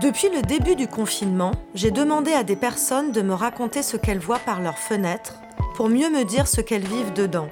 Depuis 0.00 0.28
le 0.28 0.42
début 0.42 0.76
du 0.76 0.88
confinement, 0.88 1.52
j'ai 1.74 1.90
demandé 1.90 2.30
à 2.32 2.44
des 2.44 2.54
personnes 2.54 3.12
de 3.12 3.22
me 3.22 3.32
raconter 3.32 3.82
ce 3.82 3.96
qu'elles 3.96 4.18
voient 4.18 4.38
par 4.38 4.60
leurs 4.60 4.78
fenêtres 4.78 5.36
pour 5.74 5.88
mieux 5.88 6.10
me 6.10 6.22
dire 6.24 6.46
ce 6.46 6.60
qu'elles 6.60 6.86
vivent 6.86 7.14
dedans. 7.14 7.48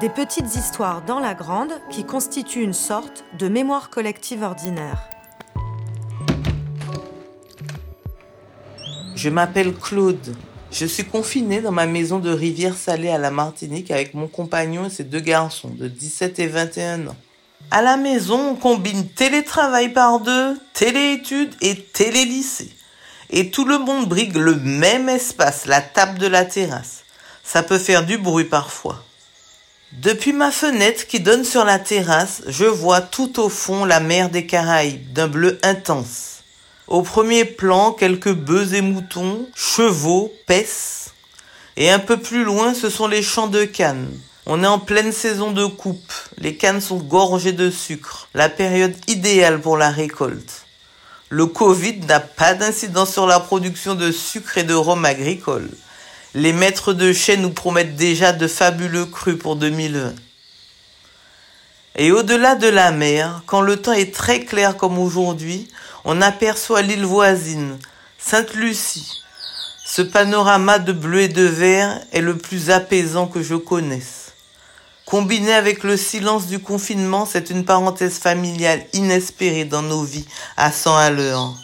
Des 0.00 0.08
petites 0.08 0.56
histoires 0.56 1.02
dans 1.04 1.20
la 1.20 1.34
grande 1.34 1.72
qui 1.90 2.04
constituent 2.04 2.62
une 2.62 2.72
sorte 2.72 3.22
de 3.38 3.48
mémoire 3.48 3.90
collective 3.90 4.42
ordinaire. 4.42 5.10
Je 9.14 9.28
m'appelle 9.28 9.74
Claude. 9.74 10.34
Je 10.70 10.86
suis 10.86 11.04
confinée 11.04 11.60
dans 11.60 11.70
ma 11.70 11.86
maison 11.86 12.18
de 12.18 12.30
Rivière-Salée 12.30 13.10
à 13.10 13.18
la 13.18 13.30
Martinique 13.30 13.90
avec 13.90 14.14
mon 14.14 14.26
compagnon 14.26 14.86
et 14.86 14.90
ses 14.90 15.04
deux 15.04 15.20
garçons 15.20 15.68
de 15.68 15.86
17 15.86 16.38
et 16.38 16.46
21 16.46 17.08
ans. 17.08 17.16
À 17.70 17.82
la 17.82 17.96
maison, 17.96 18.50
on 18.50 18.54
combine 18.54 19.08
télétravail 19.08 19.92
par 19.92 20.20
deux, 20.20 20.58
téléétudes 20.74 21.54
et 21.60 21.76
télélycée. 21.76 22.70
Et 23.30 23.50
tout 23.50 23.64
le 23.64 23.78
monde 23.78 24.08
brigue 24.08 24.36
le 24.36 24.56
même 24.56 25.08
espace, 25.08 25.66
la 25.66 25.80
table 25.80 26.18
de 26.18 26.26
la 26.26 26.44
terrasse. 26.44 27.04
Ça 27.42 27.62
peut 27.62 27.78
faire 27.78 28.04
du 28.04 28.18
bruit 28.18 28.44
parfois. 28.44 29.02
Depuis 29.92 30.32
ma 30.32 30.50
fenêtre 30.50 31.06
qui 31.06 31.20
donne 31.20 31.44
sur 31.44 31.64
la 31.64 31.78
terrasse, 31.78 32.42
je 32.46 32.64
vois 32.64 33.00
tout 33.00 33.40
au 33.40 33.48
fond 33.48 33.84
la 33.84 34.00
mer 34.00 34.30
des 34.30 34.46
Caraïbes 34.46 35.12
d'un 35.12 35.28
bleu 35.28 35.58
intense. 35.62 36.42
Au 36.88 37.02
premier 37.02 37.44
plan, 37.44 37.92
quelques 37.92 38.32
bœufs 38.32 38.74
et 38.74 38.80
moutons, 38.82 39.46
chevaux, 39.54 40.32
pèsent. 40.46 41.12
Et 41.76 41.90
un 41.90 41.98
peu 41.98 42.18
plus 42.18 42.44
loin, 42.44 42.74
ce 42.74 42.90
sont 42.90 43.06
les 43.06 43.22
champs 43.22 43.48
de 43.48 43.64
cannes. 43.64 44.10
On 44.44 44.64
est 44.64 44.68
en 44.68 44.80
pleine 44.80 45.12
saison 45.12 45.52
de 45.52 45.66
coupe. 45.66 46.12
Les 46.38 46.56
cannes 46.56 46.80
sont 46.80 46.98
gorgées 46.98 47.52
de 47.52 47.70
sucre. 47.70 48.28
La 48.34 48.48
période 48.48 48.94
idéale 49.06 49.60
pour 49.60 49.76
la 49.76 49.90
récolte. 49.90 50.66
Le 51.28 51.46
Covid 51.46 52.00
n'a 52.08 52.18
pas 52.18 52.54
d'incidence 52.54 53.12
sur 53.12 53.28
la 53.28 53.38
production 53.38 53.94
de 53.94 54.10
sucre 54.10 54.58
et 54.58 54.64
de 54.64 54.74
rhum 54.74 55.04
agricole. 55.04 55.70
Les 56.34 56.52
maîtres 56.52 56.92
de 56.92 57.12
chais 57.12 57.36
nous 57.36 57.50
promettent 57.50 57.94
déjà 57.94 58.32
de 58.32 58.48
fabuleux 58.48 59.06
crus 59.06 59.38
pour 59.38 59.54
2020. 59.54 60.12
Et 61.94 62.10
au-delà 62.10 62.56
de 62.56 62.68
la 62.68 62.90
mer, 62.90 63.42
quand 63.46 63.60
le 63.60 63.76
temps 63.76 63.92
est 63.92 64.12
très 64.12 64.40
clair 64.40 64.76
comme 64.76 64.98
aujourd'hui, 64.98 65.68
on 66.04 66.20
aperçoit 66.20 66.82
l'île 66.82 67.04
voisine, 67.04 67.78
Sainte-Lucie. 68.18 69.22
Ce 69.86 70.02
panorama 70.02 70.80
de 70.80 70.92
bleu 70.92 71.20
et 71.20 71.28
de 71.28 71.42
vert 71.42 72.00
est 72.12 72.22
le 72.22 72.36
plus 72.36 72.70
apaisant 72.70 73.26
que 73.26 73.42
je 73.42 73.54
connaisse. 73.54 74.21
Combiné 75.12 75.52
avec 75.52 75.84
le 75.84 75.98
silence 75.98 76.46
du 76.46 76.58
confinement, 76.58 77.26
c'est 77.26 77.50
une 77.50 77.66
parenthèse 77.66 78.18
familiale 78.18 78.82
inespérée 78.94 79.66
dans 79.66 79.82
nos 79.82 80.04
vies 80.04 80.24
à 80.56 80.72
100 80.72 80.96
à 80.96 81.10
l'heure. 81.10 81.54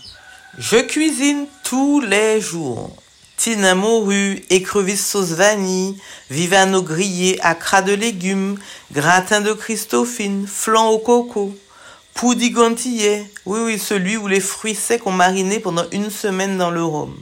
Je 0.58 0.76
cuisine 0.76 1.46
tous 1.64 2.02
les 2.02 2.42
jours. 2.42 2.94
Tina 3.38 3.74
morue, 3.74 4.44
écrevisse 4.50 5.06
sauce 5.06 5.30
vanille, 5.30 5.96
vivano 6.28 6.82
grillé, 6.82 7.38
acra 7.40 7.80
de 7.80 7.94
légumes, 7.94 8.58
gratin 8.92 9.40
de 9.40 9.54
Christophine, 9.54 10.46
flan 10.46 10.90
au 10.90 10.98
coco, 10.98 11.56
poudigantillet, 12.12 13.32
oui 13.46 13.60
oui 13.64 13.78
celui 13.78 14.18
où 14.18 14.28
les 14.28 14.40
fruits 14.40 14.74
secs 14.74 15.06
ont 15.06 15.10
mariné 15.10 15.58
pendant 15.58 15.88
une 15.92 16.10
semaine 16.10 16.58
dans 16.58 16.70
le 16.70 16.84
rhum. 16.84 17.16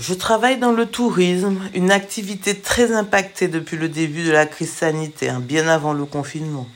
Je 0.00 0.12
travaille 0.12 0.58
dans 0.58 0.72
le 0.72 0.86
tourisme, 0.86 1.60
une 1.72 1.92
activité 1.92 2.58
très 2.58 2.90
impactée 2.90 3.46
depuis 3.46 3.76
le 3.76 3.88
début 3.88 4.24
de 4.24 4.32
la 4.32 4.44
crise 4.44 4.72
sanitaire, 4.72 5.38
bien 5.38 5.68
avant 5.68 5.92
le 5.92 6.04
confinement. 6.04 6.66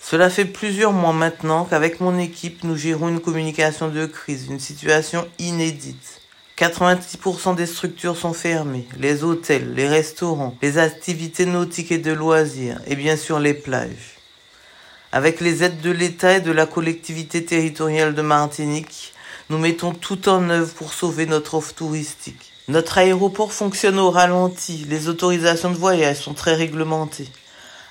Cela 0.00 0.30
fait 0.30 0.44
plusieurs 0.44 0.92
mois 0.92 1.12
maintenant 1.12 1.64
qu'avec 1.64 1.98
mon 1.98 2.16
équipe, 2.16 2.62
nous 2.62 2.76
gérons 2.76 3.08
une 3.08 3.18
communication 3.18 3.88
de 3.88 4.06
crise, 4.06 4.46
une 4.48 4.60
situation 4.60 5.26
inédite. 5.40 6.20
90% 6.56 7.56
des 7.56 7.66
structures 7.66 8.16
sont 8.16 8.32
fermées, 8.32 8.86
les 9.00 9.24
hôtels, 9.24 9.74
les 9.74 9.88
restaurants, 9.88 10.56
les 10.62 10.78
activités 10.78 11.46
nautiques 11.46 11.90
et 11.90 11.98
de 11.98 12.12
loisirs, 12.12 12.80
et 12.86 12.94
bien 12.94 13.16
sûr 13.16 13.40
les 13.40 13.54
plages. 13.54 14.20
Avec 15.10 15.40
les 15.40 15.64
aides 15.64 15.80
de 15.80 15.90
l'État 15.90 16.36
et 16.36 16.40
de 16.40 16.52
la 16.52 16.66
collectivité 16.66 17.44
territoriale 17.44 18.14
de 18.14 18.22
Martinique, 18.22 19.13
nous 19.50 19.58
mettons 19.58 19.92
tout 19.92 20.28
en 20.28 20.48
œuvre 20.50 20.72
pour 20.74 20.92
sauver 20.92 21.26
notre 21.26 21.54
offre 21.54 21.74
touristique. 21.74 22.52
Notre 22.68 22.98
aéroport 22.98 23.52
fonctionne 23.52 23.98
au 23.98 24.10
ralenti, 24.10 24.86
les 24.88 25.08
autorisations 25.08 25.70
de 25.70 25.76
voyage 25.76 26.16
sont 26.16 26.34
très 26.34 26.54
réglementées. 26.54 27.28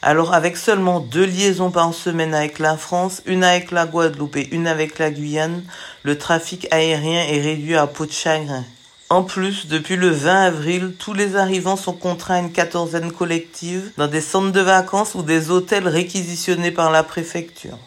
Alors 0.01 0.33
avec 0.33 0.57
seulement 0.57 0.99
deux 0.99 1.25
liaisons 1.25 1.71
par 1.71 1.93
semaine 1.93 2.33
avec 2.33 2.59
la 2.59 2.75
France, 2.75 3.21
une 3.25 3.43
avec 3.43 3.71
la 3.71 3.85
Guadeloupe 3.85 4.35
et 4.35 4.49
une 4.51 4.67
avec 4.67 4.99
la 4.99 5.11
Guyane, 5.11 5.63
le 6.01 6.17
trafic 6.17 6.67
aérien 6.71 7.23
est 7.23 7.39
réduit 7.39 7.77
à 7.77 7.87
peau 7.87 8.05
de 8.05 8.11
chagrin. 8.11 8.65
En 9.09 9.21
plus, 9.21 9.67
depuis 9.67 9.95
le 9.95 10.09
20 10.09 10.45
avril, 10.45 10.93
tous 10.97 11.13
les 11.13 11.35
arrivants 11.35 11.77
sont 11.77 11.93
contraints 11.93 12.35
à 12.35 12.39
une 12.39 12.51
quatorzaine 12.51 13.11
collective 13.11 13.91
dans 13.95 14.07
des 14.07 14.21
centres 14.21 14.51
de 14.51 14.59
vacances 14.59 15.13
ou 15.13 15.21
des 15.21 15.51
hôtels 15.51 15.87
réquisitionnés 15.87 16.71
par 16.71 16.89
la 16.89 17.03
préfecture. 17.03 17.77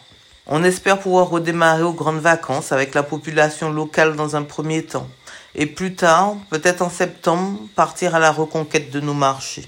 On 0.49 0.63
espère 0.63 0.99
pouvoir 0.99 1.29
redémarrer 1.29 1.83
aux 1.83 1.93
grandes 1.93 2.21
vacances 2.21 2.71
avec 2.71 2.93
la 2.95 3.03
population 3.03 3.69
locale 3.69 4.15
dans 4.15 4.37
un 4.37 4.43
premier 4.43 4.83
temps. 4.83 5.09
Et 5.55 5.65
plus 5.65 5.95
tard, 5.95 6.35
peut-être 6.49 6.81
en 6.81 6.89
septembre, 6.89 7.59
partir 7.75 8.15
à 8.15 8.19
la 8.19 8.31
reconquête 8.31 8.89
de 8.89 9.01
nos 9.01 9.13
marchés. 9.13 9.67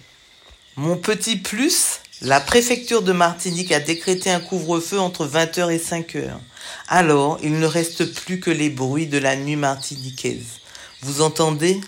Mon 0.78 0.96
petit 0.96 1.36
plus, 1.36 2.00
la 2.22 2.40
préfecture 2.40 3.02
de 3.02 3.12
Martinique 3.12 3.74
a 3.74 3.82
décrété 3.82 4.32
un 4.32 4.40
couvre-feu 4.40 5.00
entre 5.00 5.28
20h 5.28 5.70
et 5.70 5.78
5h. 5.78 6.30
Alors, 6.88 7.40
il 7.44 7.60
ne 7.60 7.66
reste 7.66 8.14
plus 8.14 8.40
que 8.40 8.52
les 8.52 8.70
bruits 8.70 9.08
de 9.08 9.18
la 9.18 9.36
nuit 9.36 9.58
martiniquaise. 9.58 10.60
Vous 11.02 11.22
entendez? 11.22 11.82